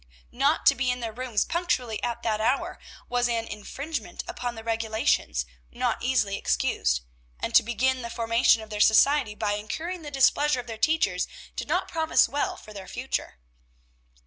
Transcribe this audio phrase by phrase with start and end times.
[0.31, 4.63] Not to be in their rooms punctually at that hour was an infringement upon the
[4.63, 7.01] "regulations" not easily excused,
[7.39, 11.27] and to begin the formation of their society by incurring the displeasure of their teachers
[11.55, 13.37] did not promise well for their future.